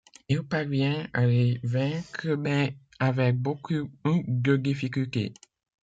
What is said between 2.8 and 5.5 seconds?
avec beaucoup de difficultés.